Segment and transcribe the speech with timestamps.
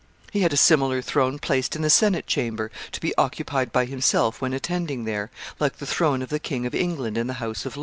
[0.31, 4.41] He had a similar throne placed in the senate chamber, to be occupied by himself
[4.41, 7.75] when attending there, like the throne of the King of England in the House of
[7.75, 7.79] Lords.